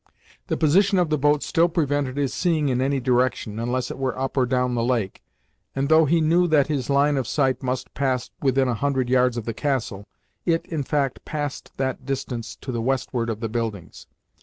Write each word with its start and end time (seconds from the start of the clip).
The 0.47 0.57
position 0.57 0.97
of 0.97 1.11
the 1.11 1.17
boat 1.19 1.43
still 1.43 1.69
prevented 1.69 2.17
his 2.17 2.33
seeing 2.33 2.69
in 2.69 2.81
any 2.81 2.99
direction, 2.99 3.59
unless 3.59 3.91
it 3.91 3.99
were 3.99 4.17
up 4.17 4.35
or 4.35 4.47
down 4.47 4.73
the 4.73 4.83
lake, 4.83 5.21
and, 5.75 5.89
though 5.89 6.05
he 6.05 6.21
knew 6.21 6.47
that 6.47 6.65
his 6.65 6.89
line 6.89 7.17
of 7.17 7.27
sight 7.27 7.61
must 7.61 7.93
pass 7.93 8.31
within 8.41 8.67
a 8.67 8.73
hundred 8.73 9.09
yards 9.11 9.37
of 9.37 9.45
the 9.45 9.53
castle, 9.53 10.07
it, 10.43 10.65
in 10.65 10.81
fact, 10.81 11.23
passed 11.23 11.73
that 11.77 12.03
distance 12.03 12.55
to 12.61 12.71
the 12.71 12.81
westward 12.81 13.29
of 13.29 13.41
the 13.41 13.47
buildings. 13.49 14.07